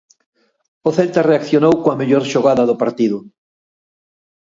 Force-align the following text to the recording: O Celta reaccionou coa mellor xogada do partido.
O 0.87 0.89
Celta 0.97 1.27
reaccionou 1.31 1.73
coa 1.83 1.99
mellor 2.01 2.23
xogada 2.31 2.63
do 2.69 2.79
partido. 2.83 3.17